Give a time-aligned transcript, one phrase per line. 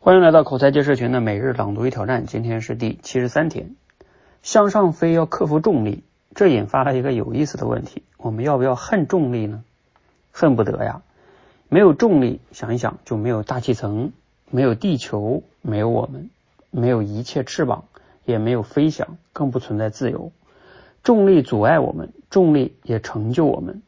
[0.00, 3.74] 欢迎来到口才界社群的每日朗读与挑战，今天是第七十三天。
[4.44, 6.04] 向上飞要克服重力，
[6.36, 9.64] 这引发了一个有意思的问题：我们要不要恨重力呢？
[10.30, 11.02] 恨不得呀！
[11.68, 14.12] 没有重力，想一想就没有大气层，
[14.48, 16.30] 没有地球，没有我们，
[16.70, 17.86] 没有一切翅膀，
[18.24, 20.30] 也没有飞翔，更不存在自由。
[21.02, 23.82] 重力阻碍我们，重力也成就我们。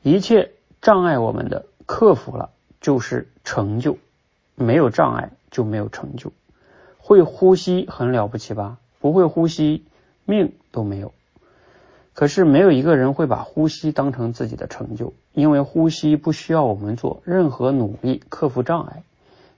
[0.00, 2.48] 一切障碍我们的，克服了
[2.80, 3.98] 就是成就。
[4.54, 6.32] 没有障碍就没有成就。
[6.98, 8.78] 会呼吸很了不起吧？
[9.00, 9.84] 不会呼吸，
[10.24, 11.12] 命都没有。
[12.14, 19.02] 可是没有一个人会把呼吸当成自己的成就，因为呼吸不需要我们做任何努力克服障碍，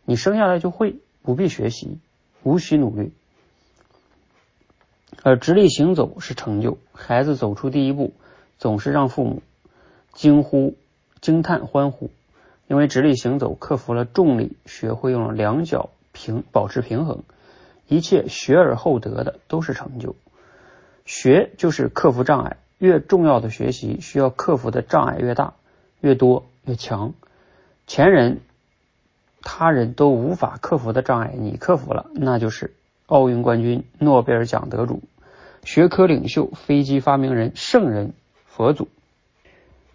[0.05, 1.99] 你生下来就会，不必学习，
[2.43, 3.13] 无需努力。
[5.23, 8.15] 而直立行走是成就，孩子走出第一步，
[8.59, 9.43] 总是让父母
[10.15, 10.77] 惊呼、
[11.21, 12.11] 惊叹、欢呼。
[12.69, 17.23] 因为直立行走克服了重力，学会用两脚平保持平衡，
[17.87, 20.17] 一切学而后得的都是成就。
[21.05, 25.55] 学就是克服障碍，越重要的学习需要克服的障碍越大、
[26.01, 27.15] 越多、越强。
[27.87, 28.41] 前人、
[29.43, 32.75] 他人都无法克服的障碍，你克服了，那就是
[33.07, 35.03] 奥运冠军、诺贝尔奖得主、
[35.63, 38.13] 学科领袖、飞机发明人、圣人、
[38.47, 38.89] 佛祖。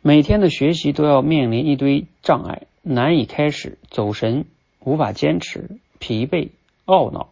[0.04, 4.46] 每天的学习都要面临一堆障碍，难以开始，走神，
[4.80, 6.50] 无法坚持，疲惫，
[6.88, 7.30] 懊恼。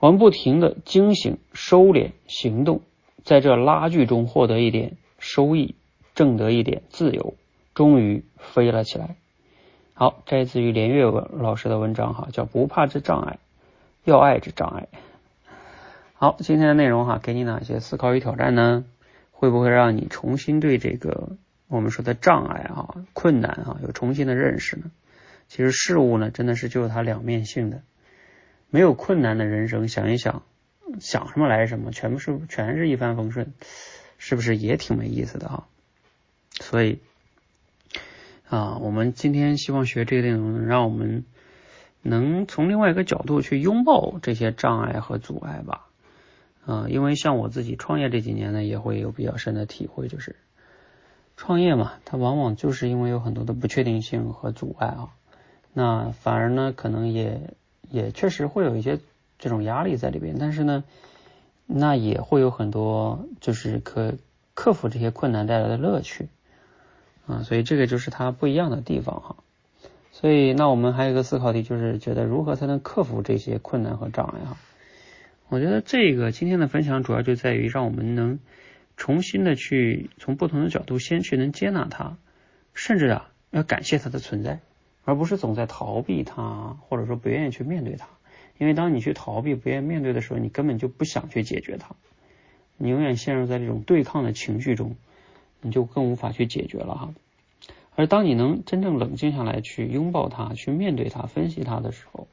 [0.00, 2.80] 我们不停的惊醒、收敛、行动，
[3.22, 5.76] 在这拉锯中获得一点收益，
[6.16, 7.34] 挣得一点自由，
[7.74, 9.14] 终于飞了起来。
[9.94, 13.38] 好，摘自于连岳文老师的文章哈，叫《不怕之障碍，
[14.02, 14.88] 要爱之障碍》。
[16.14, 18.84] 好，今天的内容哈，给你哪些思考与挑战呢？
[19.44, 21.36] 会不会让你重新对这个
[21.68, 24.90] 我们说的障碍啊、困难啊有重新的认识呢？
[25.48, 27.82] 其实事物呢，真的是就有它两面性的。
[28.70, 30.44] 没有困难的人生，想一想，
[30.98, 33.52] 想什么来什么，全部是全是一帆风顺，
[34.16, 35.66] 是不是也挺没意思的哈？
[36.52, 37.00] 所以
[38.48, 41.26] 啊，我们今天希望学这个内容，让我们
[42.00, 45.88] 能从另外一个角度去拥抱这些障碍和阻碍吧。
[46.66, 50.36] 啊，因为像我自己创业这几年呢，也会有比较深的体会，就是
[51.36, 55.10] 创业嘛，它往往就是因为有很多的不确定性和阻碍啊，
[55.72, 57.54] 那反而呢，可能也
[57.90, 58.98] 也确实会有一些
[59.38, 60.84] 这种压力在里边，但是呢，
[61.66, 64.14] 那也会有很多就是可
[64.54, 66.28] 克服这些困难带来的乐趣
[67.26, 69.36] 啊，所以这个就是它不一样的地方哈。
[70.12, 74.56] 所以那我们还有一个思考题，就是觉得如何才能克服这些困难和障碍哈？
[75.54, 78.40] 我觉得这个今天的分享主要就在于让我们能
[78.96, 82.16] 重新的去从不同的角度先去能接纳它，
[82.74, 84.58] 甚至啊要感谢它的存在，
[85.04, 88.08] 而不是总在逃避它，或者说不愿意去面对它。
[88.58, 91.94] 因为当你去逃避、不愿意面对的时候，你根本就不想去解决它，
[92.76, 94.96] 你永远陷入在这种对抗的情绪中，
[95.60, 97.14] 你就更无法去解决了哈。
[97.94, 102.26] 而当你能真正冷静下来，去拥抱它、去面对它、分析它的时候，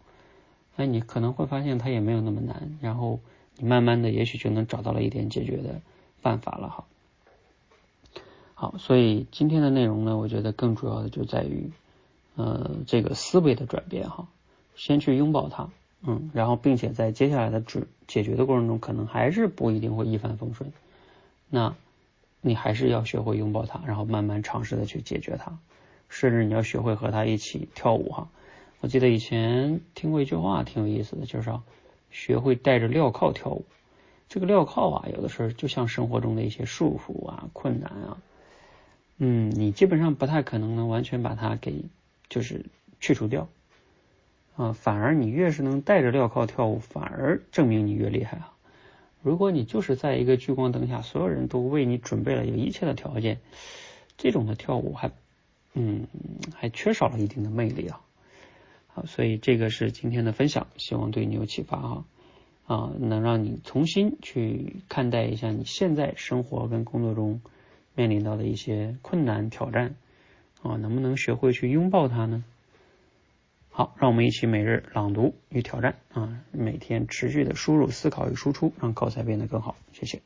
[0.76, 3.20] 那你可能会发现它也没有那么难，然后
[3.58, 5.82] 你慢慢的也许就能找到了一点解决的
[6.22, 6.86] 办法了哈。
[8.54, 11.72] 好，所以今天的内容呢，我觉得更主要的就在于
[12.36, 14.28] 呃这个思维的转变哈，
[14.76, 15.70] 先去拥抱它，
[16.04, 20.72] 嗯，然后并且在接下来的解解决的过程中，可能还是不一定会一帆风顺，
[21.50, 21.76] 那
[22.40, 25.58] 你还是要学会拥抱它，然后慢慢尝试的去解决它，
[26.08, 28.30] 甚至你要学会和它一起跳舞哈。
[28.82, 31.54] 我记得以前听过一句话，挺有意思的，就是
[32.10, 33.64] 学会带着镣铐跳舞。
[34.28, 38.18] 这个镣铐啊，有的时候就像生活中的一些束缚啊、困难啊，
[39.18, 41.84] 嗯，你基本上不太可能能完全把它给
[42.28, 42.66] 就是
[43.00, 43.50] 去除掉
[44.56, 44.74] 啊。
[44.74, 48.54] 反而你越是能带着镣铐跳舞，反而证明你越厉害啊。
[49.22, 53.40] 如果你就是在一个聚光灯下，所有人都为你准备了有一切的条件，
[54.18, 55.12] 这种的跳舞还
[55.76, 56.08] 嗯
[56.56, 58.02] 还缺少了一定的魅力啊。
[58.94, 62.06] 好，所以这个是今天的分享，希望对你有启发哈
[62.66, 67.42] 啊，能让你重新去看待一下你现在生活跟工作中
[67.96, 69.96] 面临到的一些困难挑战
[70.62, 72.44] 啊，能不能学会去拥抱它呢？
[73.70, 79.78] 好，让我们一起每日朗读与挑战啊，每天持续的输入、思考与输出，让高才变得更好。
[79.94, 80.22] 谢谢。